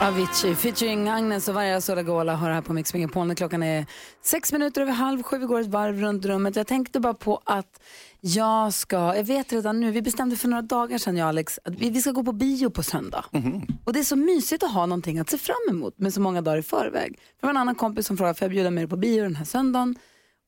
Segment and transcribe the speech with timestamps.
[0.00, 3.86] Avicii featuring Agnes och Varja Sodagola har här på Mix Megapol klockan är
[4.22, 5.38] sex minuter över halv sju.
[5.38, 6.56] Vi går ett varv runt rummet.
[6.56, 7.80] Jag tänkte bara på att
[8.20, 11.58] jag ska, jag vet redan nu, vi bestämde för några dagar sedan jag och Alex
[11.64, 13.24] att vi, vi ska gå på bio på söndag.
[13.84, 16.42] Och det är så mysigt att ha någonting att se fram emot med så många
[16.42, 17.18] dagar i förväg.
[17.40, 19.36] Det var en annan kompis som frågade, får jag bjuda med dig på bio den
[19.36, 19.94] här söndagen?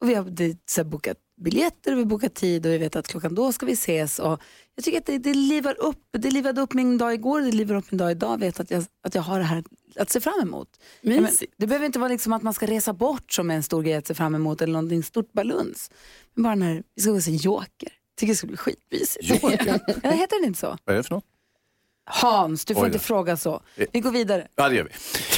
[0.01, 2.79] Och vi har det, så här, bokat biljetter och vi har bokat tid och vi
[2.79, 4.19] vet att klockan då ska vi ses.
[4.19, 4.41] Och
[4.75, 7.75] jag tycker att det, det livar upp, det livade upp min dag igår, det livar
[7.75, 8.41] upp min dag idag.
[8.41, 9.65] Vet att jag, att jag har det här
[9.97, 10.69] att se fram emot.
[11.03, 13.83] Men, det behöver inte vara liksom att man ska resa bort som är en stor
[13.83, 15.91] grej att se fram emot eller någonting stort baluns.
[16.35, 17.93] Men bara när vi ska gå och se Joker.
[18.17, 19.31] Tycker det ska bli skitmysigt.
[19.31, 19.81] Joker?
[20.03, 20.79] ja, heter det inte så?
[20.85, 21.25] Vad är det för något?
[22.13, 23.63] Hans, du får inte fråga så.
[23.93, 24.49] Vi går vidare.
[24.55, 24.91] Ja, det gör vi.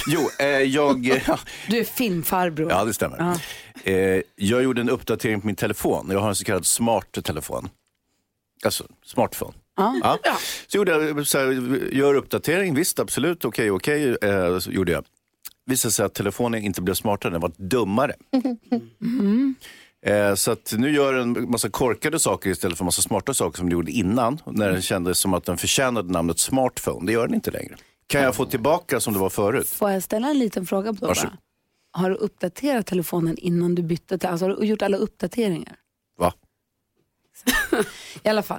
[0.07, 1.21] Jo, eh, jag...
[1.27, 1.39] ja,
[1.69, 2.71] Du är filmfarbror.
[2.71, 3.37] Ja, det stämmer.
[3.85, 3.95] Eh,
[4.37, 6.09] jag gjorde en uppdatering på min telefon.
[6.11, 7.69] Jag har en så kallad smart telefon.
[8.65, 9.53] Alltså, smartphone.
[9.77, 10.19] Ja.
[10.25, 10.37] Ja.
[10.67, 11.47] Så gjorde jag så här,
[11.93, 15.05] gör uppdatering, visst absolut, okej, okej, eh, gjorde jag.
[15.67, 18.15] Visade sig att telefonen inte blev smartare, den var dummare.
[20.07, 23.67] Eh, så att nu gör den massa korkade saker istället för massa smarta saker som
[23.69, 24.39] den gjorde innan.
[24.47, 27.07] När den kändes som att den förtjänade namnet smartphone.
[27.07, 27.77] Det gör den inte längre.
[28.07, 29.69] Kan jag få tillbaka som det var förut?
[29.69, 31.31] Får jag ställa en liten fråga på det?
[31.93, 35.77] Har du uppdaterat telefonen innan du bytte alltså har du gjort alla uppdateringar?
[37.71, 37.79] Va?
[38.23, 38.59] I alla fall.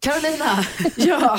[0.00, 0.64] Carolina.
[0.96, 1.38] Ja,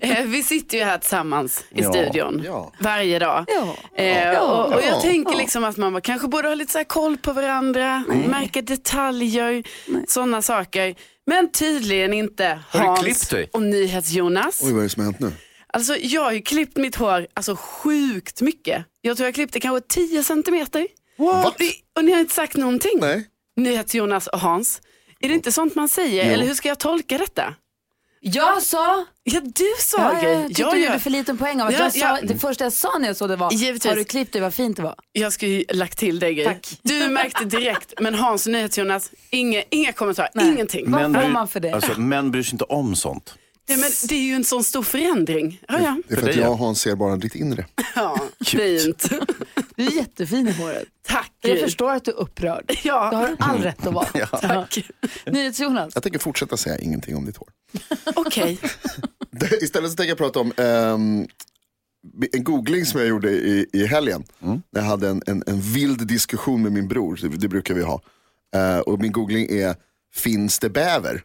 [0.00, 2.72] eh, vi sitter ju här tillsammans i Ja, studion ja.
[2.80, 3.44] varje dag.
[3.48, 3.76] Ja.
[4.04, 4.86] Eh, och, och Ja.
[4.88, 8.62] jag tänker liksom att man kanske borde ha lite så här koll på varandra, märka
[8.62, 9.62] detaljer,
[10.08, 10.94] sådana saker.
[11.26, 14.60] Men tydligen inte Har du Hans och NyhetsJonas.
[14.64, 15.32] Oj, vad är det som har hänt nu?
[15.66, 18.84] Alltså jag har ju klippt mitt hår alltså sjukt mycket.
[19.00, 20.86] Jag tror jag klippte kanske 10 centimeter.
[21.18, 21.60] What?
[21.96, 22.98] Och ni har inte sagt någonting.
[23.00, 23.26] Nej.
[23.56, 24.80] NyhetsJonas och Hans.
[25.24, 26.30] Är det inte sånt man säger?
[26.32, 27.54] Eller hur ska jag tolka detta?
[28.20, 30.32] Jag sa, Ja, du sa ja, grej.
[30.34, 32.18] jag tyckte du gjorde för liten poäng av att Ja, jag sa, ja.
[32.22, 33.84] det första jag sa när jag såg det var, Givetvis.
[33.90, 34.94] har du klippt dig, vad fint det var.
[35.12, 36.44] Jag skulle ju lagt till dig grej.
[36.46, 36.78] Tack.
[36.82, 40.48] Du märkte direkt, men Hans och NyhetsJonas, inga, inga kommentarer, Nej.
[40.52, 40.90] ingenting.
[40.90, 41.72] Vad får man för det?
[41.72, 43.34] Alltså, män bryr sig inte om sånt.
[43.68, 45.60] Nej, men det är ju en sån stor förändring.
[45.68, 45.96] Ja, ja.
[46.08, 46.48] Det är för För att jag ja.
[46.48, 47.66] och Hans ser bara ditt inre.
[47.94, 49.10] ja fint.
[49.76, 50.84] Du är jättefin i håret.
[51.06, 51.32] Tack.
[51.40, 52.72] Jag förstår att du är upprörd.
[52.84, 53.10] Ja.
[53.10, 54.26] Du har all rätt att vara.
[54.26, 54.84] Tack.
[55.26, 55.90] NyhetsJonas.
[55.94, 57.48] Jag tänker fortsätta säga ingenting om ditt hår.
[58.14, 58.58] Okej.
[59.30, 61.26] Det- Istället så tänker jag prata om ehm,
[62.32, 64.24] en googling som jag gjorde i, i helgen.
[64.38, 67.82] När jag hade en, en, en vild diskussion med min bror, det, det brukar vi
[67.82, 68.02] ha.
[68.56, 69.76] Eh, och min googling är,
[70.14, 71.22] finns det bäver?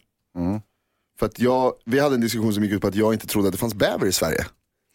[1.19, 3.47] För att jag, vi hade en diskussion som gick ut på att jag inte trodde
[3.47, 4.45] att det fanns bäver i Sverige.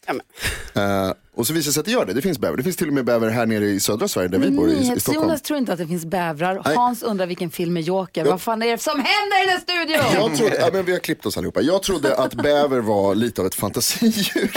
[0.07, 0.13] Ja.
[0.81, 2.57] Eh, och så visar det sig att det gör det, det finns bäver.
[2.57, 4.71] Det finns till och med bäver här nere i södra Sverige där vi bor i,
[4.71, 4.89] i Stockholm.
[4.89, 6.61] NyhetsJonas tror inte att det finns bävrar.
[6.65, 6.75] Nej.
[6.75, 8.25] Hans undrar vilken film är Joker.
[8.25, 10.21] Vad fan är det som händer i den studion?
[10.21, 11.61] Jag trodde, ja, men vi har klippt oss allihopa.
[11.61, 14.51] Jag trodde att bäver var lite av ett fantasidjur.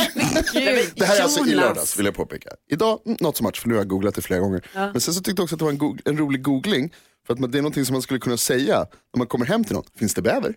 [0.94, 1.56] det här är alltså i Jonas.
[1.66, 2.50] lördags vill jag påpeka.
[2.70, 4.62] Idag, mm, not so much för nu har jag googlat det flera gånger.
[4.74, 6.92] Men sen så tyckte jag också att det var en, go- en rolig googling.
[7.26, 8.78] För att man, det är någonting som man skulle kunna säga
[9.14, 9.84] när man kommer hem till någon.
[9.98, 10.54] Finns det bäver?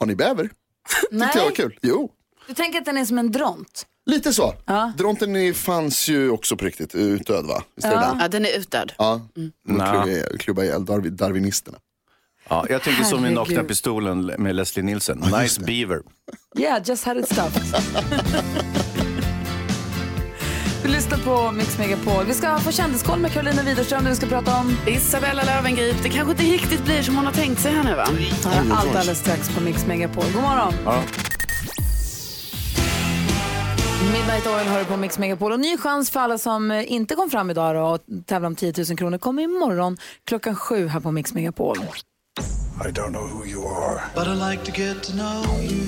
[0.00, 0.42] Har ni bäver?
[1.10, 1.78] Tyckte jag var kul.
[1.82, 2.10] Jo,
[2.48, 3.86] Du tänker att den är som en dront?
[4.06, 4.54] lite så.
[4.66, 4.92] Ja.
[4.98, 7.62] Dronten fanns ju också på riktigt utdöd va?
[7.76, 8.16] Visst är det?
[8.20, 8.92] Ja, den är utdöd.
[8.98, 9.20] Ja,
[9.68, 9.90] Nja.
[9.90, 11.78] klubba ihjäl- klubba ihjäl darwin, darwinisterna.
[12.48, 13.34] Ja, jag tänker som i Herregud.
[13.56, 15.18] Nakna Pistolen med Leslie Nielsen.
[15.40, 16.02] Nice beaver.
[16.58, 17.62] Yeah, just had it stuffed.
[20.90, 22.24] Du lyssnar på Mix Megapol.
[22.26, 26.08] Vi ska få kändiskoll med Carolina Widerström där vi ska prata om Isabella Löwengrip, det
[26.08, 28.06] kanske inte riktigt blir som hon har tänkt sig här nu va?
[28.72, 30.24] allt alldeles strax på Mix Megapol.
[30.34, 30.74] God morgon!
[30.84, 31.02] Ja.
[34.12, 35.52] Midnight Oil hör på Mix Megapol.
[35.52, 38.56] Och ny chans för alla som eh, inte kom fram idag då, och tävlar om
[38.56, 39.96] 10 000 kronor kommer imorgon
[40.26, 41.76] klockan sju här på Mix Megapol.
[41.78, 44.00] I don't know who you are.
[44.14, 45.80] But I like to get to know you.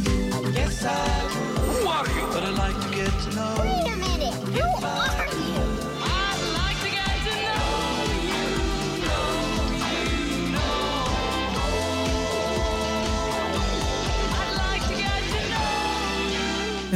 [0.57, 0.89] Yes, I
[1.25, 1.59] would.
[1.59, 2.27] Who are you?
[2.33, 3.72] But I like to get to know Wait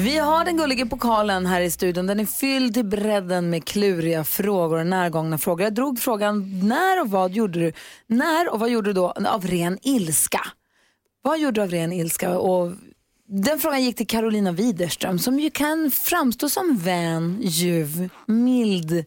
[0.07, 2.07] Vi har den gulliga pokalen här i studion.
[2.07, 5.65] Den är fylld till bredden med kluriga frågor och närgångna frågor.
[5.65, 7.73] Jag drog frågan när och vad gjorde du?
[8.07, 10.41] När och vad gjorde du då av ren ilska?
[11.23, 12.39] Vad gjorde du av ren ilska?
[12.39, 12.73] Och
[13.29, 19.05] den frågan gick till Carolina Widerström som ju kan framstå som vän, ljuv, mild,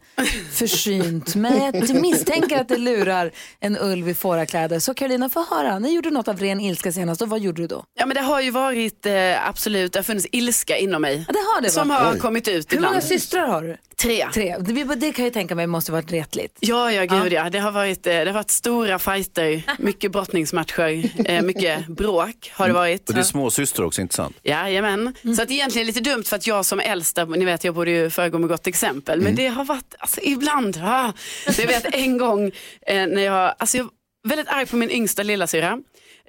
[0.53, 1.35] försynt.
[1.35, 4.79] Men jag misstänker att det lurar en ulv i fårakläder.
[4.79, 5.79] Så Carolina, få höra.
[5.79, 7.83] Ni gjorde något av ren ilska senast och vad gjorde du då?
[7.99, 11.25] Ja men det har ju varit eh, absolut, det har funnits ilska inom mig.
[11.27, 11.95] Ja, det har det, Som va?
[11.95, 12.19] har Oj.
[12.19, 12.93] kommit ut Hur ibland.
[12.93, 13.77] många systrar har du?
[14.01, 14.27] Tre.
[14.33, 14.55] Tre.
[14.59, 16.57] Det, det kan jag tänka mig måste varit retligt.
[16.59, 17.49] Ja, ja, gud ja.
[17.49, 22.67] Det har varit, eh, det har varit stora fighter, mycket brottningsmatcher, eh, mycket bråk har
[22.67, 23.09] det varit.
[23.09, 24.35] Och det är småsyster också, inte sant?
[24.43, 25.15] Jajamän.
[25.35, 28.09] Så att egentligen lite dumt för att jag som äldsta, ni vet jag borde ju
[28.09, 31.13] föregå med gott exempel, men det har varit, alltså ibland, ah.
[31.51, 32.51] så jag vet en gång
[32.87, 35.79] eh, när jag, alltså jag var väldigt arg på min yngsta lillasyra,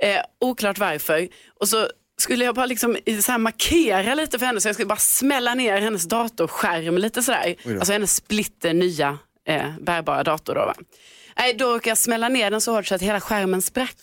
[0.02, 1.28] eh, oklart varför,
[1.60, 1.88] och så
[2.20, 5.54] skulle jag bara liksom så här markera lite för henne så jag skulle bara smälla
[5.54, 9.18] ner hennes datorskärm lite sådär, alltså hennes splitter nya
[9.48, 10.74] eh, bärbara dator då va.
[11.38, 13.96] Nej, då råkade jag smälla ner den så hårt så att hela skärmen sprack.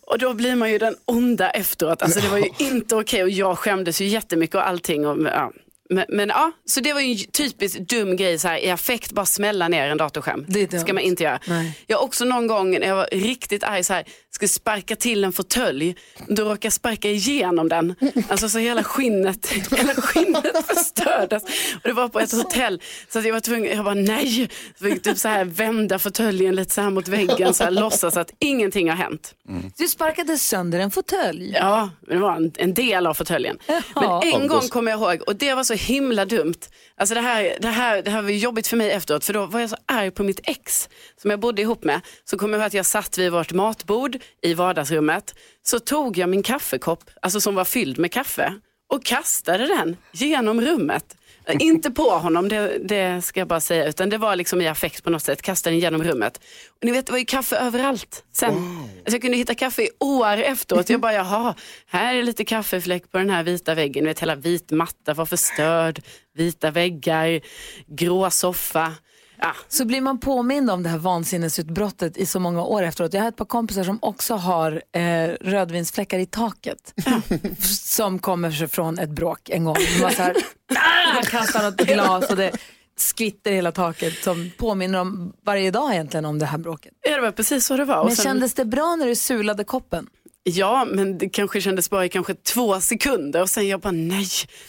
[0.00, 2.02] Och då blir man ju den onda efteråt.
[2.02, 5.06] Alltså det var ju inte okej och jag skämdes ju jättemycket och allting.
[5.06, 5.52] Och, ja.
[5.90, 9.12] Men, men ja, så det var ju en typiskt dum grej så här, i affekt
[9.12, 10.44] bara smälla ner en datorskärm.
[10.48, 11.40] Det ska man inte göra.
[11.46, 11.78] Nej.
[11.86, 15.24] Jag har också någon gång när jag var riktigt arg så här, skulle sparka till
[15.24, 15.96] en fåtölj,
[16.28, 17.94] råkade jag sparka igenom den.
[18.28, 19.46] Alltså så hela skinnet,
[19.76, 21.42] hela skinnet förstördes.
[21.74, 24.48] Och det var på ett hotell så att jag var tvungen, jag bara nej,
[24.78, 28.16] så fick typ så här vända fåtöljen lite så här mot väggen så här låtsas
[28.16, 29.34] att ingenting har hänt.
[29.76, 31.52] Du sparkade sönder en fåtölj.
[31.54, 33.58] Ja, det var en, en del av fåtöljen.
[33.66, 34.20] Jaha.
[34.22, 36.54] Men en gång kommer jag ihåg, och det var så himla dumt.
[36.98, 39.60] Alltså det, här, det, här, det här var jobbigt för mig efteråt, för då var
[39.60, 42.00] jag så arg på mitt ex som jag bodde ihop med.
[42.24, 45.34] Så kommer jag ihåg att jag satt vid vårt matbord i vardagsrummet.
[45.62, 48.54] Så tog jag min kaffekopp, alltså som var fylld med kaffe,
[48.88, 51.16] och kastade den genom rummet.
[51.52, 55.04] Inte på honom, det, det ska jag bara säga, utan det var liksom i affekt
[55.04, 56.36] på något sätt, kastade den genom rummet.
[56.68, 58.48] Och ni vet, det var ju kaffe överallt sen.
[58.50, 60.90] Alltså jag kunde hitta kaffe i år efteråt.
[60.90, 61.54] Jag bara, jaha,
[61.86, 64.04] här är lite kaffefläck på den här vita väggen.
[64.04, 66.02] Ni vet, hela vit matta var förstörd,
[66.34, 67.40] vita väggar,
[67.86, 68.92] grå soffa.
[69.40, 73.14] Ja, så blir man påmind om det här vansinnesutbrottet i så många år efteråt.
[73.14, 76.94] Jag har ett par kompisar som också har eh, rödvinsfläckar i taket
[77.68, 79.74] som kommer sig från ett bråk en gång.
[79.96, 80.36] De var så här,
[80.74, 82.50] ah, kastar något glas och det
[82.96, 86.92] skvitter hela taket som påminner om varje dag egentligen om det här bråket.
[87.08, 88.04] Ja, det var precis så det var.
[88.04, 90.06] Men sen- kändes det bra när du sulade koppen?
[90.48, 94.26] Ja, men det kanske kändes bara i kanske två sekunder och sen jag bara nej.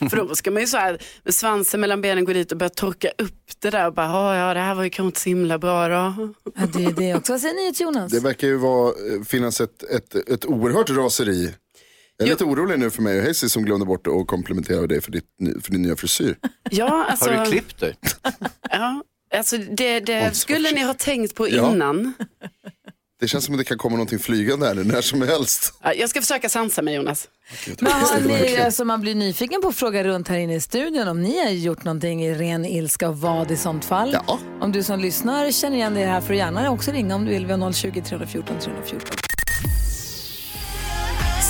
[0.09, 2.69] För då ska man ju så här med svansen mellan benen gå dit och börja
[2.69, 5.29] torka upp det där och bara, "Ja, ja det här var ju kanske inte så
[5.29, 6.33] himla bra då.
[6.55, 7.33] Ja, det är det också.
[7.33, 8.11] Vad säger ni Jonas?
[8.11, 11.53] Det verkar ju vara, eh, finnas ett, ett, ett oerhört raseri.
[12.17, 15.01] Jag är lite orolig nu för mig och Hayes som glömde bort att komplimentera dig
[15.01, 15.25] för, ditt,
[15.63, 16.37] för din nya frisyr.
[16.71, 17.95] Ja, alltså, Har du klippt dig?
[18.71, 19.03] ja,
[19.35, 21.71] alltså det, det skulle ni ha tänkt på Ja.
[23.19, 25.73] Det känns som att det kan komma någonting flygande här nu när som helst.
[25.83, 27.27] Ja, Jag ska försöka sansa mig Jonas.
[27.79, 31.07] Men har ni, alltså man blir nyfiken på att fråga runt här inne i studion
[31.07, 34.17] om ni har gjort någonting i ren ilska och vad i sånt fall.
[34.27, 34.39] Ja.
[34.61, 37.31] Om du som lyssnar känner igen dig här får du gärna också ringa om du
[37.31, 37.45] vill.
[37.45, 39.17] Vi har 020 314 314.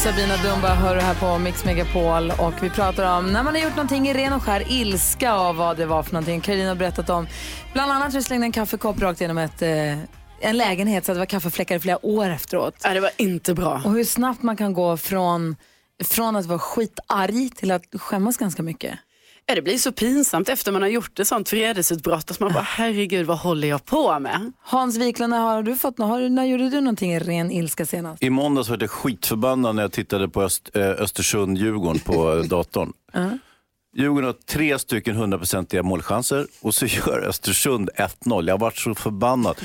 [0.03, 3.61] Sabina Dumba hör du här på Mix Megapol och vi pratar om när man har
[3.61, 6.41] gjort någonting i ren och skär ilska och vad det var för någonting.
[6.41, 7.27] Carolina har berättat om
[7.73, 9.69] bland annat hur du slängde en kaffekopp rakt genom ett, eh,
[10.41, 12.75] en lägenhet så att det var kaffefläckar i flera år efteråt.
[12.83, 13.81] Ja, det var inte bra.
[13.85, 15.55] Och hur snabbt man kan gå från,
[16.03, 18.99] från att vara skitarg till att skämmas ganska mycket.
[19.49, 22.63] Ja, det blir så pinsamt efter man har gjort ett sånt vredesutbrott att man bara
[22.63, 24.51] herregud vad håller jag på med?
[24.61, 28.23] Hans Wiklund, har du fått, har, när gjorde du någonting i ren ilska senast?
[28.23, 32.93] I måndags var jag skitförbannad när jag tittade på Öst, eh, Östersund-Djurgården på datorn.
[33.95, 38.47] Djurgården har tre stycken hundraprocentiga målchanser och så gör Östersund 1-0.
[38.47, 39.55] Jag har varit så förbannad.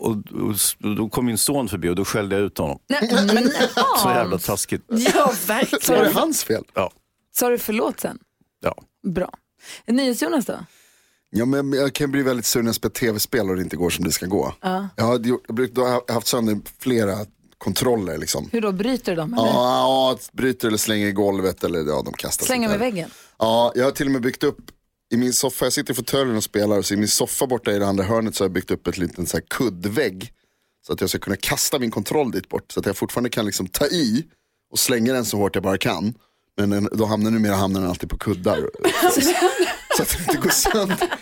[0.00, 0.54] Och, och,
[0.96, 2.78] då kom min son förbi och då skällde jag ut honom.
[2.88, 3.50] Nej, men,
[4.02, 4.82] Så jävla taskigt.
[4.88, 6.12] Ja, Var det verkligen.
[6.14, 6.64] hans fel?
[6.74, 6.90] Ja,
[7.36, 8.18] sa du förlåt sen?
[8.62, 8.74] ja.
[9.06, 9.30] Bra.
[9.86, 10.58] NyhetsJonas då?
[11.30, 13.90] Ja, men jag kan bli väldigt sur när jag spelar tv-spel och det inte går
[13.90, 14.54] som det ska gå.
[14.96, 17.16] Jag har gjort, jag bruk- då har jag haft sönder flera
[17.58, 18.18] kontroller.
[18.18, 18.48] Liksom.
[18.52, 19.34] Hur då, bryter du dem?
[19.34, 19.46] Eller?
[19.46, 22.46] Ja, ja, bryter eller slänger i golvet eller ja, de kastar.
[22.46, 23.10] Slänger med väggen?
[23.38, 24.58] Ja, jag har till och med byggt upp
[25.12, 27.78] i min soffa, jag sitter i fåtöljen och spelar, så i min soffa borta i
[27.78, 30.32] det andra hörnet så har jag byggt upp ett liten så här kuddvägg.
[30.86, 32.72] Så att jag ska kunna kasta min kontroll dit bort.
[32.72, 34.24] Så att jag fortfarande kan liksom ta i
[34.72, 36.14] och slänga den så hårt jag bara kan.
[36.56, 38.56] Men den, då hamnar numera hamnar den alltid på kuddar.
[39.96, 41.12] så att det inte går sönder.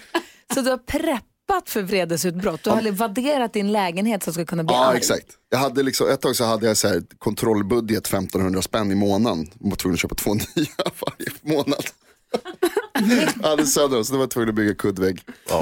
[0.54, 2.62] Så du har preppat för vredesutbrott?
[2.64, 4.96] Du har vadderat din lägenhet så att du ska kunna bli Ja, arg?
[4.98, 5.26] exakt.
[5.50, 9.46] Jag hade liksom, ett tag så hade jag så här kontrollbudget 1500 spänn i månaden.
[9.60, 11.84] Jag var tvungen att köpa två nya varje månad.
[13.42, 15.20] Alldeles sönder så då var jag tvungen att bygga kuddvägg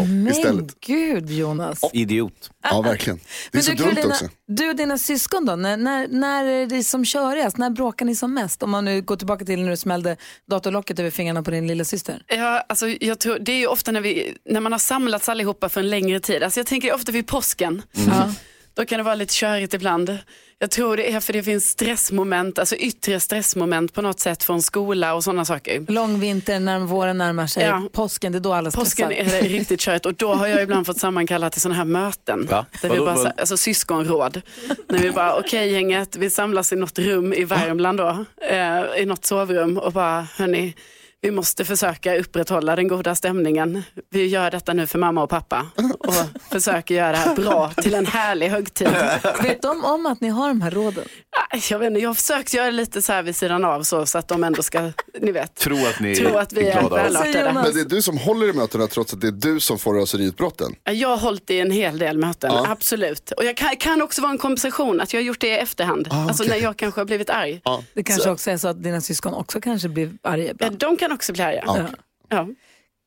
[0.09, 0.81] Men istället.
[0.81, 1.81] gud Jonas.
[1.93, 2.51] Idiot.
[2.63, 3.17] Ja, verkligen.
[3.17, 4.29] Det är Men så du, dumt Carolina, också.
[4.47, 7.57] du och dina syskon då, när, när, när är det som körigast?
[7.57, 8.63] När bråkar ni som mest?
[8.63, 10.17] Om man nu går tillbaka till när du smällde
[10.51, 12.23] datorlocket över fingrarna på din lilla syster.
[12.27, 15.69] Ja, alltså, jag tror, det är ju ofta när, vi, när man har samlats allihopa
[15.69, 16.43] för en längre tid.
[16.43, 17.83] Alltså, jag tänker ofta vid påsken.
[17.93, 18.33] Ja.
[18.75, 20.19] Då kan det vara lite körigt ibland.
[20.59, 24.63] Jag tror det är för det finns stressmoment, alltså yttre stressmoment på något sätt från
[24.63, 25.85] skola och sådana saker.
[25.89, 27.83] Lång vinter, när våren närmar sig, Ja.
[27.93, 28.85] påsken, det är då alla stressar.
[28.85, 31.85] Påsken är det riktigt körigt och då har jag ibland fått sammankalla till sådana här
[31.85, 32.47] möten.
[32.51, 32.67] Va?
[32.83, 34.43] Där vi bara, alltså syskonråd.
[34.89, 39.05] När vi bara, okej gänget, vi samlas i något rum i Värmland då, eh, i
[39.07, 40.75] något sovrum och bara, hörni,
[41.27, 43.83] vi måste försöka upprätthålla den goda stämningen.
[44.11, 45.67] Vi gör detta nu för mamma och pappa
[45.99, 46.15] och
[46.51, 48.89] försöker göra det här bra till en härlig högtid.
[49.43, 51.05] Vet de om att ni har de här råden?
[51.71, 54.19] Jag, vet inte, jag har försökt göra lite så här vid sidan av så, så
[54.19, 56.97] att de ändå ska, ni vet, Tro att ni tro att vi är glada.
[57.13, 57.53] Säger välartade.
[57.53, 59.95] Men det är du som håller i mötena trots att det är du som får
[59.95, 60.75] raseriutbrotten.
[60.85, 62.67] Jag har hållit i en hel del möten, Ja.
[62.69, 63.31] absolut.
[63.31, 66.09] Och jag kan, kan också vara en kompensation att jag har gjort det i efterhand.
[66.11, 67.61] Ah, Alltså när jag kanske har blivit arg.
[67.95, 70.79] Det kanske också är så att dina syskon också kanske blir arga ibland.
[70.79, 71.63] de kan också bli arga.
[71.67, 71.87] Ja.
[72.29, 72.49] Ja.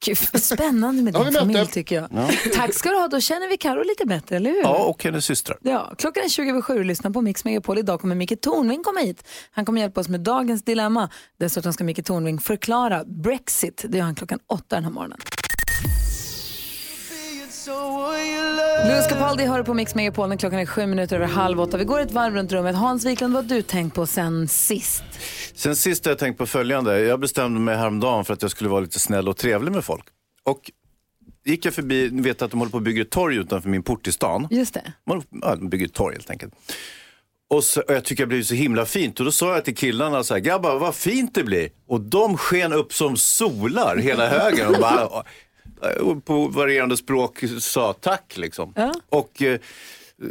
[0.06, 2.10] Gud, vad spännande med Ja, din familj tycker jag.
[2.56, 4.62] Tack ska du ha, då känner vi Karo lite bättre, eller hur?
[4.62, 5.58] Ja, och hennes systrar.
[5.62, 7.78] Ja, klockan är 20 över 7 och lyssnar på Mix Megapol.
[7.78, 9.28] Idag kommer Micke Tornving komma hit.
[9.52, 11.10] Han kommer hjälpa oss med dagens dilemma.
[11.40, 13.86] Dessutom ska Micke Tornving förklara Brexit.
[13.88, 15.20] Det gör han klockan åtta den här morgonen.
[18.86, 21.78] Louis Capaldi hör på Mix Megapol när klockan är sju minuter över halv åtta.
[21.78, 22.76] Vi går ett varv runt rummet.
[22.76, 25.04] Hans Wiklund, vad har du tänkt på sen sist?
[25.56, 27.00] Sen sist har jag tänkt på följande.
[27.00, 30.06] Jag bestämde mig häromdagen för att jag skulle vara lite snäll och trevlig med folk.
[30.44, 30.72] Och
[31.46, 33.84] gick jag förbi, ni vet att de håller på att bygga ett torg utanför min
[33.84, 34.48] port i stan.
[34.52, 34.94] Just det.
[35.08, 36.54] Man, ja, de bygger ett torg helt enkelt.
[37.50, 39.20] Och, så, och jag tycker det blir så himla fint.
[39.20, 41.70] Och då sa jag till killarna så här, grabbar vad fint det blir.
[41.88, 44.68] Och de sken upp som solar hela högen.
[44.68, 45.24] Och bara,
[46.26, 48.74] på varierande språk sa tack liksom.
[48.76, 48.94] Ja.
[49.10, 49.60] Och eh,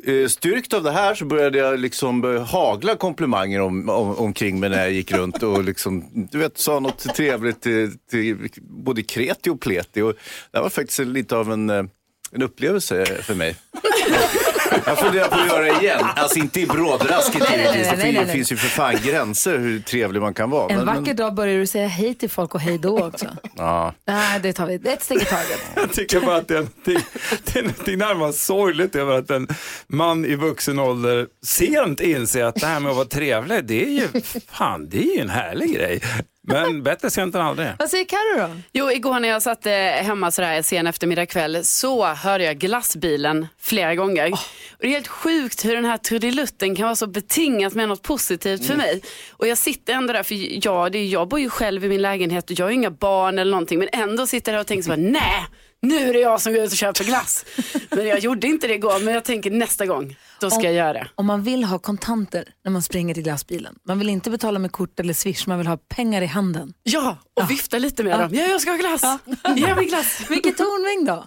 [0.06, 4.60] eh, styrkt av det här så började jag liksom eh, hagla komplimanger om, om, omkring
[4.60, 9.02] mig när jag gick runt och liksom, du vet, sa något trevligt till, till både
[9.02, 10.00] kreti och pleti.
[10.00, 10.14] Och
[10.50, 11.84] det var faktiskt lite av en, eh,
[12.32, 13.56] en upplevelse för mig.
[14.86, 16.06] Jag funderar på att göra det igen.
[16.16, 17.90] Alltså inte i brådrasket givetvis.
[18.26, 20.68] Det finns ju för fan gränser hur trevlig man kan vara.
[20.70, 23.26] En Men- vacker men, dag börjar du säga hej till folk och hej då också.
[23.56, 23.94] ja.
[24.06, 24.74] Nej, det tar vi.
[24.74, 25.60] Ett steg i taget.
[25.74, 26.98] Jag tycker bara att det är, någonting,
[27.44, 29.48] det är någonting närmast sorgligt över att en
[29.86, 33.90] man i vuxen ålder sent inser att det här med att vara trevlig, det är
[33.90, 34.08] ju,
[34.48, 36.00] fan, det är ju en härlig grej.
[36.48, 37.68] Men bättre sent än aldrig.
[37.78, 38.56] Vad säger Carro då?
[38.72, 43.46] Jo, igår när jag satt eh, hemma sådär sen eftermiddag kväll så hörde jag glassbilen
[43.60, 44.32] flera gånger.
[44.78, 48.02] Och det är helt sjukt hur den här trudelutten kan vara så betingat med något
[48.02, 49.02] positivt för mig.
[49.32, 52.02] Och jag sitter ändå där, för jag, det är, jag bor ju själv i min
[52.02, 53.78] lägenhet och jag har inga barn eller någonting.
[53.78, 55.46] Men ändå sitter jag där och tänker så bara, nej,
[55.82, 57.44] nu är det jag som går ut och köper glass.
[57.90, 60.92] Men jag gjorde inte det igår, men jag tänker nästa gång, då ska jag göra
[60.92, 61.08] det.
[61.14, 63.74] Om man vill ha kontanter när man springer till glassbilen.
[63.86, 66.74] Man vill inte betala med kort eller swish, man vill ha pengar i handen.
[66.82, 68.30] Ja, och vifta lite med dem.
[68.34, 69.02] Ja, jag ska ha glass.
[69.56, 70.22] Ge mig glass.
[70.30, 71.24] Micke Tornving då?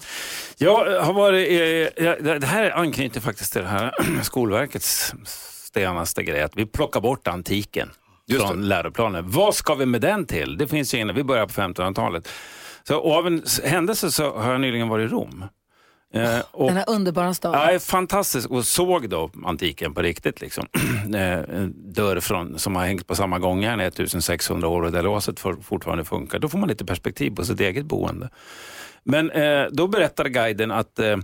[0.58, 1.50] Jag har varit,
[1.96, 3.93] ja, det här anknyter faktiskt till det här
[4.24, 5.13] Skolverkets
[5.74, 7.89] senaste grej, att vi plockar bort antiken
[8.39, 9.29] från läroplanen.
[9.29, 10.58] Vad ska vi med den till?
[10.58, 12.29] Det finns ju ingen, vi börjar på 1500-talet.
[12.88, 15.45] Så, och av en händelse så har jag nyligen varit i Rom.
[16.13, 17.73] Eh, och, Den här underbara staden.
[17.73, 20.41] Ja, fantastiskt och såg då antiken på riktigt.
[20.41, 20.67] Liksom.
[21.15, 25.03] Eh, en dörr från, som har hängt på samma gångjärn i 1600 år och där
[25.03, 26.39] låset for, fortfarande funkar.
[26.39, 28.29] Då får man lite perspektiv på sitt eget boende.
[29.03, 31.17] Men eh, då berättade guiden att eh,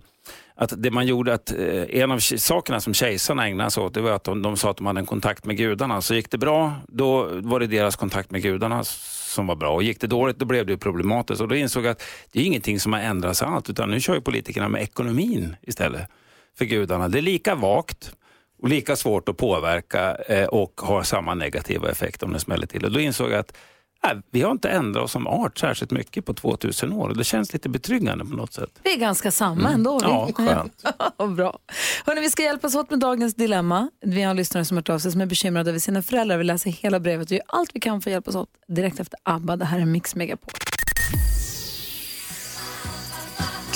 [0.60, 4.02] att det man gjorde, att eh, en av sakerna som kejsarna ägnade sig åt, det
[4.02, 6.02] var att de, de sa att de hade en kontakt med gudarna.
[6.02, 9.74] Så gick det bra, då var det deras kontakt med gudarna som var bra.
[9.74, 11.42] Och gick det dåligt, då blev det problematiskt.
[11.42, 14.16] Och då insåg jag att det är ingenting som har ändrats allt, utan nu kör
[14.16, 16.10] ju politikerna med ekonomin istället
[16.58, 17.08] för gudarna.
[17.08, 18.16] Det är lika vagt
[18.62, 22.86] och lika svårt att påverka eh, och har samma negativa effekt om det smäller till.
[22.86, 23.58] Och då insåg jag att
[24.04, 27.10] nej, vi har inte ändrat oss som art särskilt mycket på 2000 år.
[27.10, 28.80] Och det känns lite betryggande på något sätt.
[28.84, 30.00] Vi är ganska samma ändå.
[30.02, 30.84] Ja, skönt.
[31.38, 31.60] Bra.
[32.06, 33.90] Hörrni, vi ska hjälpas åt med dagens dilemma.
[34.06, 36.38] Vi har en lyssnare som har hört av sig som är bekymrad över sina föräldrar.
[36.38, 39.20] Vi läser hela brevet och gör allt vi kan för att hjälpas åt direkt efter
[39.24, 39.56] ABBA.
[39.56, 40.52] Det här är Mix Megapol.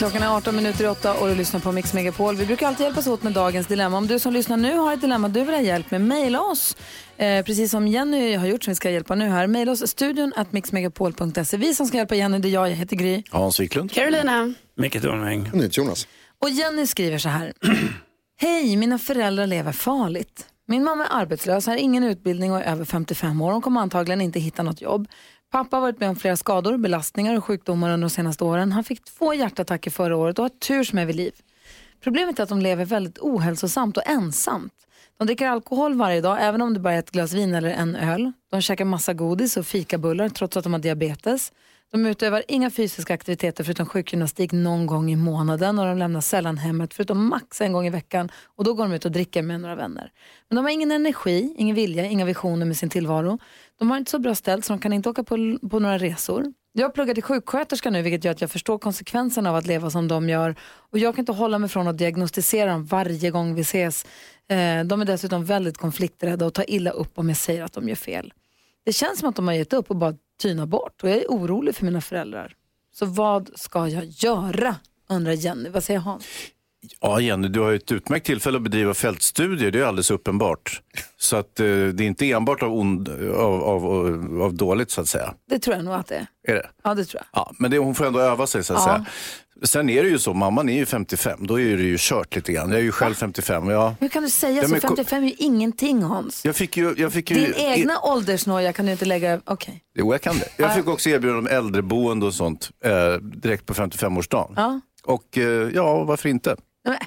[0.02, 2.36] Klockan är 18 minuter i 8 och du lyssnar på Mix Megapol.
[2.36, 3.98] Vi brukar alltid hjälpas åt med dagens dilemma.
[3.98, 6.78] Om du som lyssnar nu har ett dilemma du vill ha hjälp med, mejla oss.
[7.18, 9.48] Eh, precis som Jenny har gjort som vi ska hjälpa nu här.
[9.48, 11.58] Mejla oss studion at mixmegapol.se.
[11.58, 13.24] Vi som ska hjälpa Jenny, det är jag, jag heter Gry.
[13.30, 13.92] Hans Wiklund.
[13.92, 14.54] Carolina.
[14.76, 15.52] Micke Tornving.
[15.72, 16.08] Jonas.
[16.40, 17.54] Och Jenny skriver så här.
[18.38, 20.46] Hej, mina föräldrar lever farligt.
[20.68, 23.52] Min mamma är arbetslös, har ingen utbildning och är över 55 år.
[23.52, 25.08] Hon kommer antagligen inte hitta något jobb.
[25.52, 28.72] Pappa har varit med om flera skador, belastningar och sjukdomar under de senaste åren.
[28.72, 31.32] Han fick två hjärtattacker förra året och har tur som är vid liv.
[32.04, 34.74] Problemet är att de lever väldigt ohälsosamt och ensamt.
[35.18, 37.96] De dricker alkohol varje dag, även om det bara är ett glas vin eller en
[37.96, 38.32] öl.
[38.52, 41.52] De käkar massa godis och fikabullar trots att de har diabetes.
[41.92, 46.58] De utövar inga fysiska aktiviteter förutom sjukgymnastik någon gång i månaden och de lämnar sällan
[46.58, 49.62] hemmet förutom max en gång i veckan och då går de ut och dricker med
[49.62, 50.12] några vänner.
[50.50, 53.40] Men de har ingen energi, ingen vilja, inga visioner med sin tillvaro.
[53.80, 56.54] De har inte så bra ställt så de kan inte åka på, på några resor.
[56.74, 60.08] Jag pluggar till sjuksköterska nu vilket gör att jag förstår konsekvenserna av att leva som
[60.08, 60.56] de gör
[60.92, 64.06] och jag kan inte hålla mig från att diagnostisera dem varje gång vi ses.
[64.50, 67.90] Eh, de är dessutom väldigt konflikträdda och tar illa upp om jag säger att de
[67.90, 68.34] gör fel.
[68.86, 71.26] Det känns som att de har gett upp och bara tynar bort och jag är
[71.28, 72.54] orolig för mina föräldrar.
[72.94, 74.76] Så vad ska jag göra?
[75.10, 75.70] undrar Jenny.
[75.70, 76.26] Vad säger Hans?
[77.02, 80.82] Ja, Jenny, du har ett utmärkt tillfälle att bedriva fältstudier, det är alldeles uppenbart.
[81.18, 83.86] Så att, eh, det är inte enbart av, ond, av, av,
[84.42, 85.34] av dåligt så att säga.
[85.50, 86.28] Det tror jag nog att det är.
[86.48, 86.70] Är det?
[86.84, 87.42] Ja, det tror jag.
[87.42, 88.86] Ja, men det, hon får ändå öva sig så att Ja.
[88.86, 89.06] säga.
[89.66, 92.52] Sen är det ju så, mamman är ju 55, då är det ju kört lite
[92.52, 92.70] grann.
[92.70, 93.70] Jag är ju själv 55.
[93.70, 93.96] Ja.
[94.00, 94.70] Hur kan du säga Ja, så?
[94.70, 96.46] men ko- 55 är ju ingenting Hans.
[96.46, 96.94] Jag fick ju...
[96.98, 99.42] Jag fick ju Din egna åldersnoja kan du inte lägga...
[99.46, 99.82] Okej.
[99.96, 100.48] Jo, jag kan det.
[100.58, 104.54] Jag fick också erbjudande om äldreboende och sånt eh, direkt på 55-årsdagen.
[104.56, 104.82] Ja.
[105.04, 106.56] Och eh, ja, varför inte?
[106.86, 106.98] Men-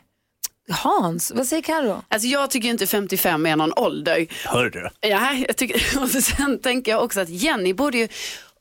[0.71, 2.03] Hans, vad säger Karo?
[2.09, 4.27] Alltså jag tycker inte 55 är någon ålder.
[4.47, 4.89] Hör du?
[5.09, 8.09] Ja, jag tycker, och sen tänker jag också att Jenny borde ju,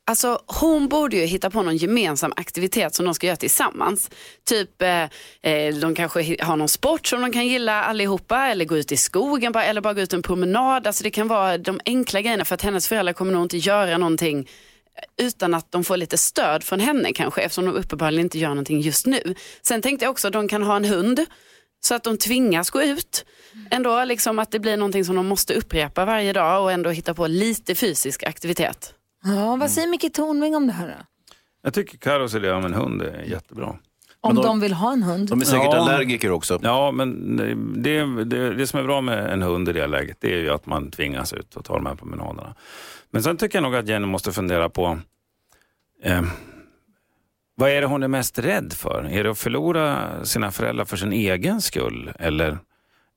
[0.05, 4.09] alltså hon borde ju hitta på någon gemensam aktivitet som de ska göra tillsammans.
[4.43, 5.03] Typ, eh,
[5.41, 8.97] eh de kanske har någon sport som de kan gilla allihopa eller gå ut i
[8.97, 10.87] skogen bara, eller bara gå ut en promenad.
[10.87, 13.97] Alltså det kan vara de enkla grejerna för att hennes föräldrar kommer nog inte göra
[13.97, 18.39] någonting eh, utan att de får lite stöd från henne kanske eftersom de uppenbarligen inte
[18.39, 19.35] gör någonting just nu.
[19.61, 21.25] Sen tänkte jag också att de kan ha en hund
[21.85, 23.25] så att de tvingas gå ut.
[23.71, 27.13] Ändå liksom att det blir någonting som de måste upprepa varje dag och ändå hitta
[27.13, 28.93] på lite fysisk aktivitet.
[29.23, 31.05] Ja, vad säger Micke Tornving om det här då?
[31.63, 33.75] Jag tycker Carros idé om en hund är jättebra.
[34.21, 35.29] Om de- de vill ha en hund?
[35.29, 35.77] De är säkert Ja.
[35.77, 36.59] allergiker också.
[36.63, 37.37] Ja, men
[37.83, 40.49] det, det, det som är bra med en hund i det läget det är ju
[40.49, 42.55] att man tvingas ut och ta de här promenaderna.
[43.11, 44.99] Men sen tycker jag nog att Jenny måste fundera på
[46.03, 46.21] eh,
[47.55, 49.03] vad är det hon är mest rädd för?
[49.11, 52.57] Är det att förlora sina föräldrar för sin egen skull eller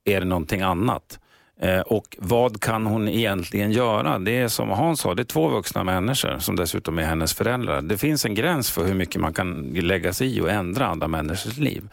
[0.05, 1.21] är det någonting annat?
[1.61, 4.19] Eh, och vad kan hon egentligen göra?
[4.19, 7.83] Det är som Hans sa, det är två vuxna människor som dessutom är hennes föräldrar.
[7.83, 11.09] Det finns en gräns för hur mycket man kan lägga sig i och ändra andra
[11.09, 11.89] människors liv.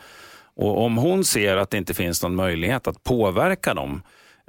[0.56, 4.02] Och om hon ser att det inte finns någon möjlighet att påverka dem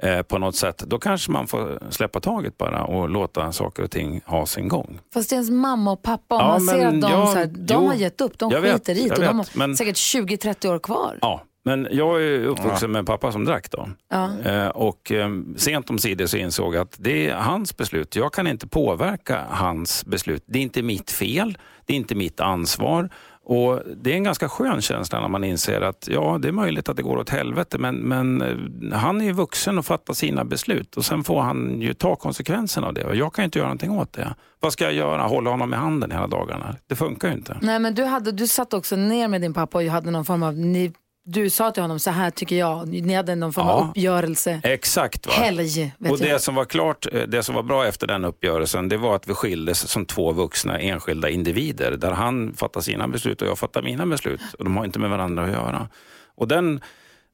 [0.03, 3.91] eh, på något sätt, då kanske man får släppa taget bara och låta saker och
[3.91, 4.99] ting ha sin gång.
[5.13, 7.37] Fast det är ens mamma och pappa, om Ja, man ser att de, jag- så
[7.37, 9.33] här, de jo, har gett upp, de jag vet, skiter i det och de har
[9.43, 11.17] vet, men- säkert 20-30 år kvar.
[11.21, 13.89] Ja, men jag är uppvuxen med en pappa som drack då.
[14.09, 14.29] Ja.
[14.45, 18.15] Eh, och eh, sent om sidor så insåg jag att det är hans beslut.
[18.15, 20.43] Jag kan inte påverka hans beslut.
[20.45, 23.09] Det är inte mitt fel, det är inte mitt ansvar.
[23.47, 26.89] Och Det är en ganska skön känsla när man inser att ja, det är möjligt
[26.89, 30.45] att det går åt helvete men, men eh, han är ju vuxen och fattar sina
[30.45, 33.67] beslut och sen får han ju ta konsekvenserna av det och jag kan inte göra
[33.67, 34.35] någonting åt det.
[34.59, 35.23] Vad ska jag göra?
[35.23, 36.75] Hålla honom i handen hela dagarna?
[36.87, 37.57] Det funkar ju inte.
[37.61, 40.43] Nej, men du, hade, du satt också ner med din pappa och hade någon form
[40.43, 40.93] av, ni,
[41.27, 43.87] du sa till honom så här tycker jag, ni hade någon form av Ja.
[43.89, 44.61] uppgörelse.
[44.63, 45.27] Exakt.
[45.27, 45.33] Va?
[45.33, 46.19] Helg, Och jag.
[46.19, 49.27] det som var klart, eh, det som var bra efter den uppgörelsen, det var att
[49.29, 51.91] vi skildes som två vuxna enskilda individer.
[51.91, 54.41] Där han fattar sina beslut och jag fattar mina beslut.
[54.59, 55.87] Och de har inte med varandra att göra.
[56.35, 56.81] Och den,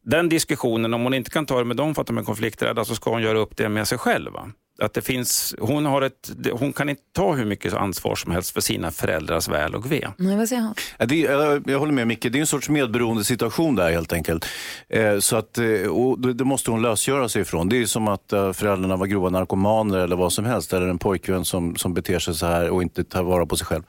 [0.05, 2.85] den diskussionen, om hon inte kan ta det med dem för att de är konflikträdda,
[2.85, 4.31] så ska hon göra upp det med sig själv.
[4.31, 4.51] va?
[4.81, 8.51] Att det finns, hon, har ett, hon kan inte ta hur mycket ansvar som helst
[8.51, 10.07] för sina föräldrars väl och ve.
[10.17, 10.75] Nej, vad säger han?
[10.97, 14.13] Ja, det, jag, jag håller med Micke, det är en sorts medberoende situation där helt
[14.13, 14.45] enkelt.
[14.89, 17.69] Eh, så att, eh, och det, det måste hon lösgöra sig ifrån.
[17.69, 20.73] Det är som att eh, föräldrarna var grova narkomaner eller vad som helst.
[20.73, 23.67] Eller en pojkvän som, som beter sig så här och inte tar vara på sig
[23.67, 23.83] själv.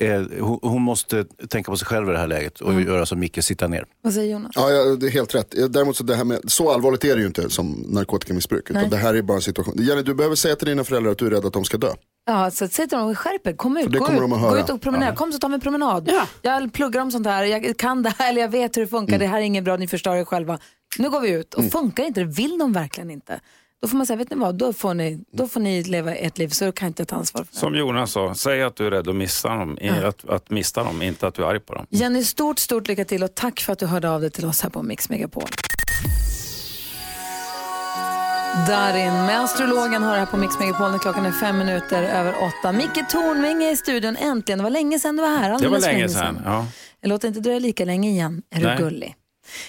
[0.00, 3.20] Eh, hon, hon måste tänka på sig själv i det här läget och göra som
[3.20, 3.84] Micke, sitta ner.
[4.02, 4.52] Vad säger Jonas?
[4.54, 5.54] Ja, ja, det är helt rätt.
[5.72, 8.70] Däremot så, det här med, så allvarligt är det ju inte som narkotikamissbruk.
[8.70, 8.80] Nej.
[8.80, 9.74] Utan det här är bara en situation.
[9.78, 11.92] Jenny, du behöver säga till dina föräldrar att du är rädd att de ska dö.
[12.26, 15.14] Ja, så säg till dem, skärp er, kom ut, gå, ut gå ut och promenera,
[15.14, 16.08] kom så tar vi en promenad.
[16.12, 16.26] Ja.
[16.42, 19.18] Jag pluggar om sånt här, jag kan det här, eller jag vet hur det funkar,
[19.18, 20.58] det här är inget bra, ni förstör er själva.
[20.98, 23.40] Nu går vi ut och funkar inte det, vill de verkligen inte.
[23.82, 26.38] Då får man säga, vet ni vad, då får ni, då får ni leva ett
[26.38, 27.58] liv, så kan jag inte ta ansvar för det.
[27.58, 30.84] Som Jonas sa, säg att du är rädd att missa dem, i- att, att mista
[30.84, 31.86] dem, inte att du är arg på dem.
[31.90, 34.62] Jenny, stort, stort lycka till och tack för att du hörde av dig till oss
[34.62, 35.44] här på Mix Megapol.
[38.68, 42.34] Darin med astrologen har det här på Mix Megapol när klockan är fem minuter över
[42.42, 42.72] åtta.
[42.72, 44.58] Micke Tornving är i studion äntligen.
[44.58, 45.42] Det var länge sedan du var här.
[45.42, 46.40] Det var alldeles länge sedan.
[46.44, 46.66] Ja.
[47.00, 48.42] Jag låter inte dröja lika länge igen.
[48.54, 48.76] Är Nej.
[48.76, 49.14] du gullig?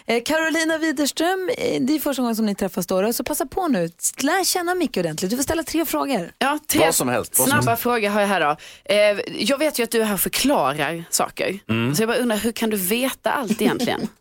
[0.05, 3.67] Eh, Carolina Widerström, eh, det är första gången som ni träffas då, så passa på
[3.67, 3.89] nu.
[4.21, 5.31] Lär känna Micke ordentligt.
[5.31, 6.31] Du får ställa tre frågor.
[6.37, 8.55] Ja, tre Vad som helst, vad som snabba frågor har jag här då.
[8.85, 11.59] Eh, jag vet ju att du är här och förklarar saker.
[11.69, 11.95] Mm.
[11.95, 14.07] Så jag bara undrar, hur kan du veta allt egentligen?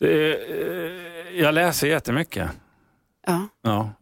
[0.00, 2.48] Det, eh, jag läser jättemycket.
[3.26, 3.48] ja.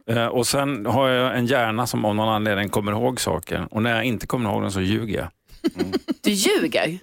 [0.05, 0.29] Ja.
[0.29, 3.67] Och sen har jag en hjärna som av någon anledning kommer ihåg saker.
[3.71, 5.27] Och när jag inte kommer ihåg dem så ljuger jag.
[6.21, 6.99] Du ljuger?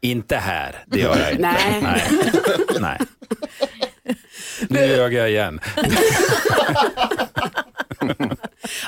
[0.00, 1.42] Inte här, det gör jag inte.
[1.42, 1.80] Nej.
[1.82, 2.02] Nej.
[2.80, 2.98] Nej.
[4.68, 5.60] Nu ljög jag igen.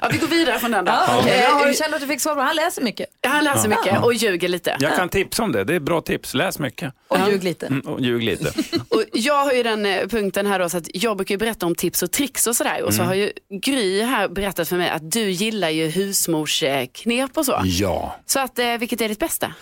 [0.03, 0.93] Ja, vi går vidare från den då.
[0.93, 1.33] Ja, okej.
[1.33, 4.03] Eh, Ja, har du att du fick svar på Han läser mycket Han läser mycket
[4.03, 4.77] och ljuger lite.
[4.81, 6.35] Jag kan tipsa om det, det är bra tips.
[6.35, 7.67] Läs mycket och ljug lite.
[7.67, 8.45] Mm, och ljug lite.
[8.89, 11.67] Och jag har ju den eh, punkten här då, så att jag brukar ju berätta
[11.67, 12.75] om tips och tricks och sådär.
[12.75, 12.85] Mm.
[12.85, 17.47] Och så har ju Gry här berättat för mig att du gillar ju husmorsknep och
[17.47, 17.61] så.
[17.65, 18.17] Ja.
[18.27, 19.55] Så att, eh, vilket är ditt bästa?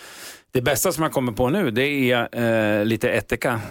[0.51, 3.61] Det bästa som jag kommer på nu det är eh, lite ättika.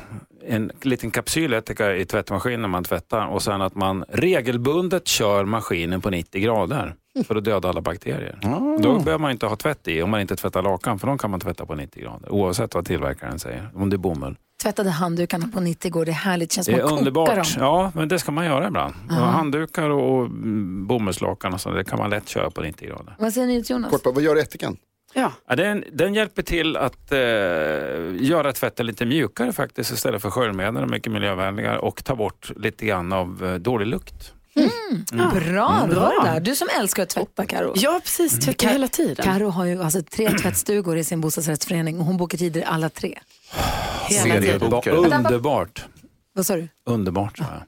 [0.47, 5.45] En liten kapsyl ättika i tvättmaskinen när man tvättar och sen att man regelbundet kör
[5.45, 6.95] maskinen på 90 grader
[7.27, 8.39] för att döda alla bakterier.
[8.83, 11.31] Då behöver man inte ha tvätt i om man inte tvättar lakan för de kan
[11.31, 13.71] man tvätta på 90 grader oavsett vad tillverkaren säger.
[13.75, 14.37] Om det är bomull.
[14.63, 16.53] Tvättade handdukarna på 90 går, det är härligt.
[16.53, 17.35] känns som Det är att koka underbart.
[17.35, 17.45] dem.
[17.59, 18.95] Ja, men det ska man göra ibland.
[19.11, 23.17] Och handdukar och mm, bomullslakan och så, det kan man lätt köra på 90 grader.
[23.19, 23.91] Vad säger ni till Jonas?
[23.91, 24.77] Kort bara, vad gör ättikan?
[25.15, 25.33] Ja.
[25.49, 27.19] Ja, den, den hjälper till att eh,
[28.17, 32.87] göra tvätten lite mjukare faktiskt istället för sköljmedel och mycket miljövänligare och ta bort lite
[32.87, 34.33] grann av eh, dålig lukt.
[34.55, 35.91] Bra, Mm.
[35.91, 36.41] du hör det där.
[36.41, 37.73] Du som älskar att tvätta Karo.
[37.77, 38.39] Ja, precis.
[38.39, 39.25] Tvättar Ka- hela tiden.
[39.25, 42.89] Karo har ju alltså tre tvättstugor i sin bostadsrättsförening och hon bokar tider i alla
[42.89, 43.19] tre.
[44.09, 44.63] Hela tiden.
[44.87, 45.85] Underbart.
[46.39, 46.69] Vad sa du?
[46.87, 47.63] Underbart, sa jag.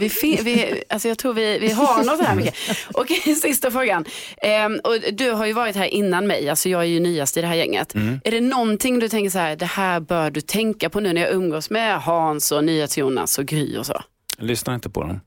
[0.00, 2.54] Vi, fi- vi, alltså jag tror vi, vi har något här mycket.
[2.94, 4.04] Okej, sista frågan.
[4.42, 7.40] Ehm, och du har ju varit här innan mig, alltså jag är ju nyast i
[7.40, 7.94] det här gänget.
[8.24, 11.20] Är det någonting du tänker så här, det här bör du tänka på nu när
[11.20, 14.02] jag umgås med Hans och NyhetsJonas och Gry och så?
[14.38, 15.20] Lyssna inte på dem.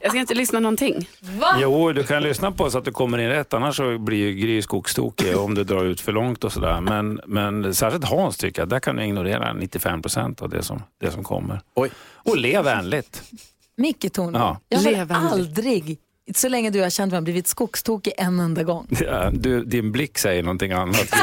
[0.00, 1.08] Jag ska inte lyssna någonting.
[1.60, 4.32] Jo, du kan lyssna på så att du kommer in rätt, annars så blir ju
[4.32, 6.80] Gry skogstokig om du drar ut för långt och sådär.
[6.80, 10.82] Men, men särskilt Hans tycker jag, där kan du ignorera 95 procent av det som,
[11.00, 11.60] det som kommer.
[11.74, 11.90] Oj.
[12.14, 13.22] Och le vänligt.
[13.76, 14.60] Micke Tornving, Ja.
[14.68, 15.28] jag har Levande.
[15.30, 15.98] aldrig,
[16.34, 18.86] så länge du har känt mig, blivit skogstokig en enda gång.
[19.06, 21.14] Ja, Du, din blick säger någonting annat.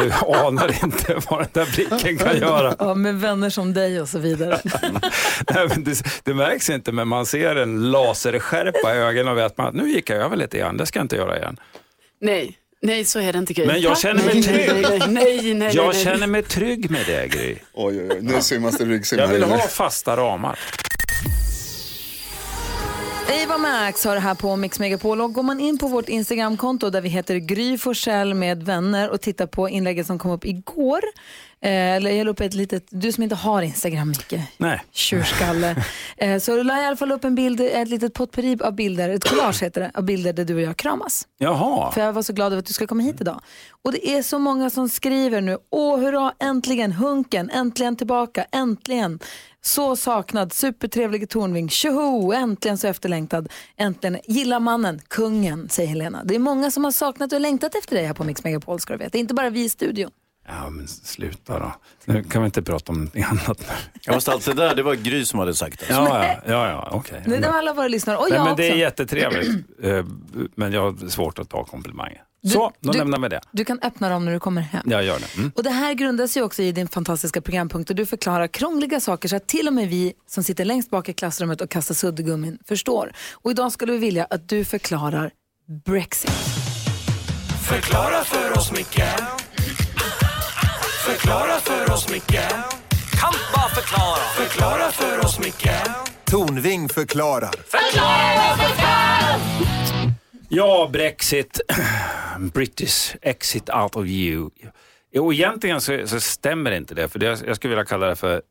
[0.00, 2.76] Du anar inte vad den där blicken kan göra.
[2.78, 4.60] Ja, med vänner som dig och så vidare.
[5.54, 9.58] Nej, men det, det märks inte, men man ser en laserskärpa i ögonen och vet
[9.58, 11.56] man att nu gick jag över lite grann, det ska jag inte göra igen.
[12.20, 13.66] Nej, nej så är det inte Gry.
[13.66, 14.70] Men jag känner mig trygg.
[14.72, 17.56] Nej, nej, nej, nej, Jag känner mig trygg med det, Gry.
[17.74, 20.58] Oj, oj, oj, nu simmas det ryggsim Jag vill ha fasta ramar.
[23.52, 26.90] Eva Max har det här på Mix Megapol och går man in på vårt Instagramkonto
[26.90, 31.00] där vi heter Gry Forssell med vänner och tittar på inlägget som kom upp igår.
[31.64, 34.84] Eh, eller jag la upp ett litet, du som inte har Instagram Micke, Nej.
[34.92, 35.84] tjurskalle.
[36.16, 39.08] eh, så la jag i alla fall upp en bild, ett litet potpurri av bilder,
[39.08, 41.28] ett collage heter det, av bilder där du och jag kramas.
[41.38, 41.92] Jaha.
[41.92, 43.40] För jag var så glad över att du skulle komma hit idag.
[43.84, 49.18] Och det är så många som skriver nu, åh hurra, äntligen, Hunken, äntligen tillbaka, äntligen.
[49.64, 56.24] Så saknad, supertrevlige Tornving, tjoho, äntligen så efterlängtad, äntligen, gillar mannen, kungen, säger Helena.
[56.24, 58.92] Det är många som har saknat och längtat efter dig här på Mix Megapol ska
[58.92, 60.10] du veta, inte bara vi i studion.
[60.48, 61.74] Ja, men sluta då.
[62.04, 63.66] Nu kan vi inte prata om någonting annat nu.
[64.02, 65.86] Ja, fast allt det där, det var Gry som hade sagt det.
[65.88, 67.22] Ja, ja, ja, ja okej.
[67.26, 68.62] Det är alla våra lyssnare, och Nej, jag men också.
[68.62, 69.48] det är jättetrevligt,
[69.82, 70.04] eh,
[70.54, 72.22] men jag har svårt att ta komplimanger.
[72.52, 73.40] Så, då du- lämnar vi det.
[73.50, 74.82] Du kan öppna dem när du kommer hem.
[74.86, 75.36] Jag gör det.
[75.38, 75.52] Mm.
[75.56, 79.28] Och det här grundas ju också i din fantastiska programpunkt och du förklarar krångliga saker
[79.28, 82.58] så att till och med vi som sitter längst bak i klassrummet och kastar suddgummin
[82.68, 83.12] förstår.
[83.32, 85.30] Och idag skulle vi vilja att du förklarar
[85.84, 86.30] Brexit.
[87.68, 89.00] Förklara för oss, Micke
[91.06, 92.40] Förklara för oss, Micke
[93.20, 95.70] Kan bara förklara Förklara för oss, Micke
[96.24, 97.50] Tornving förklarar.
[100.48, 101.60] Ja, Brexit.
[102.54, 104.50] British exit out of EU.
[105.12, 108.42] Jo, egentligen så, så stämmer inte det, för det, jag skulle vilja kalla det för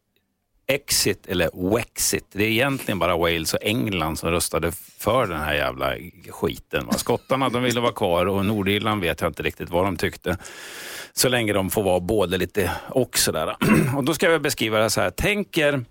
[0.67, 2.25] exit eller wexit.
[2.31, 5.95] Det är egentligen bara Wales och England som röstade för den här jävla
[6.29, 6.87] skiten.
[6.97, 10.37] Skottarna de ville vara kvar och Nordirland vet jag inte riktigt vad de tyckte.
[11.13, 13.55] Så länge de får vara både lite och sådär.
[13.97, 15.09] Och då ska jag beskriva det så här.
[15.09, 15.85] Tänker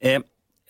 [0.00, 0.20] Eh,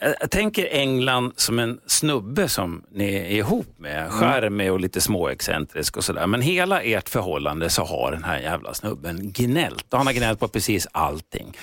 [0.01, 4.11] jag jag tänker England som en snubbe som ni är ihop med.
[4.11, 6.27] Charmig och lite småexcentrisk och sådär.
[6.27, 9.87] Men hela ert förhållande så har den här jävla snubben gnällt.
[9.91, 11.57] Han har gnällt på precis allting.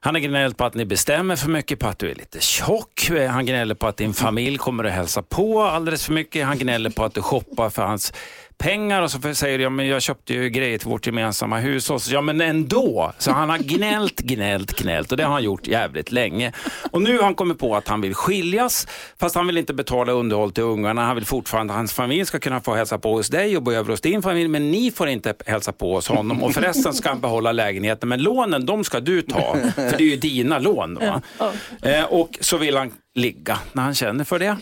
[0.00, 3.10] Han har gnällt på att ni bestämmer för mycket, på att du är lite tjock.
[3.30, 6.46] Han gnäller på att din familj kommer att hälsa på alldeles för mycket.
[6.46, 8.12] Han gnäller på att du shoppar för hans
[8.58, 12.00] pengar och så säger jag, men jag köpte ju grejer till vårt gemensamma hushåll.
[12.00, 13.12] Så, ja men ändå.
[13.18, 16.52] Så han har gnällt, gnällt, gnällt och det har han gjort jävligt länge.
[16.90, 18.86] Och nu har han kommit på att han vill skiljas,
[19.20, 21.04] fast han vill inte betala underhåll till ungarna.
[21.06, 23.72] Han vill fortfarande att hans familj ska kunna få hälsa på hos dig och bo
[23.72, 26.42] över hos din familj, men ni får inte hälsa på hos honom.
[26.42, 30.10] Och förresten ska han behålla lägenheten, men lånen de ska du ta, för det är
[30.10, 30.94] ju dina lån.
[30.94, 31.22] Va?
[31.82, 34.56] Eh, och så vill han ligga när han känner för det.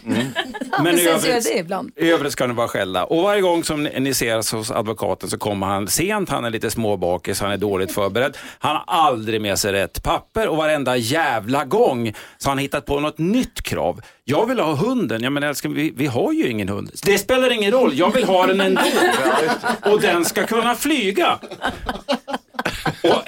[0.82, 1.90] Men i övrigt, det ibland.
[1.96, 3.04] i övrigt ska ni bara skälla.
[3.04, 6.50] Och varje gång som ni ni ses hos advokaten så kommer han sent, han är
[6.50, 8.36] lite småbakis, han är dåligt förberedd.
[8.58, 12.86] Han har aldrig med sig rätt papper och varenda jävla gång så har han hittat
[12.86, 14.00] på något nytt krav.
[14.24, 16.90] Jag vill ha hunden, ja men älskling vi, vi har ju ingen hund.
[17.02, 18.80] Det spelar ingen roll, jag vill ha den ändå.
[19.82, 21.38] Och den ska kunna flyga.
[23.02, 23.22] Och,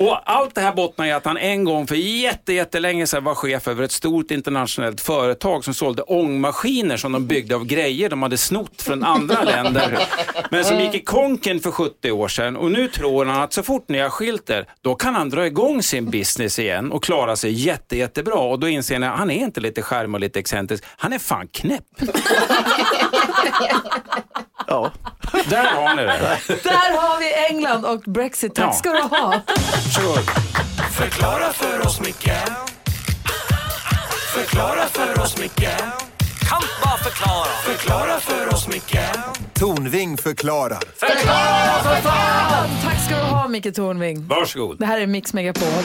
[0.00, 3.34] och allt det här bottnar i att han en gång för jätte, jättelänge sedan var
[3.34, 8.22] chef över ett stort internationellt företag som sålde ångmaskiner som de byggde av grejer de
[8.22, 9.98] hade snott från andra länder.
[10.50, 13.62] Men som gick i konken för 70 år sedan och nu tror han att så
[13.62, 17.36] fort ni har skilt er, då kan han dra igång sin business igen och klara
[17.36, 18.38] sig jätte, jättebra.
[18.38, 21.18] Och då inser ni att han är inte lite skärm och lite excentrisk, han är
[21.18, 21.84] fan knäpp.
[24.70, 24.90] Ja.
[25.46, 26.38] Där har ni det.
[26.62, 28.54] Där har vi England och Brexit.
[28.54, 28.72] Tack Ja.
[28.72, 29.40] ska du ha.
[30.92, 32.30] Förklara för oss, Micke
[34.34, 35.68] Förklara för oss, Micke
[36.48, 38.98] Kan bara förklara Förklara för oss, Micke
[39.54, 40.82] Tornving förklarar.
[42.84, 44.26] Tack ska du ha Micke Tornving.
[44.26, 44.78] Varsågod.
[44.78, 45.84] Det här är Mix Megapol.